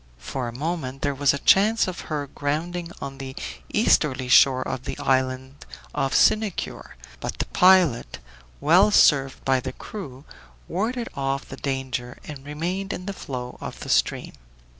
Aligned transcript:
For 0.17 0.47
a 0.47 0.51
moment 0.57 1.03
there 1.03 1.13
was 1.13 1.31
a 1.31 1.37
chance 1.45 1.87
of 1.87 1.99
her 2.09 2.25
grounding 2.25 2.91
on 2.99 3.19
the 3.19 3.35
easterly 3.71 4.29
shore 4.29 4.67
of 4.67 4.85
the 4.85 4.97
island 4.97 5.63
of 5.93 6.15
Sinicure; 6.15 6.95
but 7.19 7.37
the 7.37 7.45
pilot, 7.45 8.17
well 8.59 8.89
served 8.89 9.45
by 9.45 9.59
the 9.59 9.73
crew, 9.73 10.25
warded 10.67 11.07
off 11.13 11.47
the 11.47 11.55
danger 11.57 12.17
and 12.23 12.43
remained 12.43 12.93
in 12.93 13.05
the 13.05 13.13
flow 13.13 13.59
of 13.61 13.81
the 13.81 13.89
stream. 13.89 14.33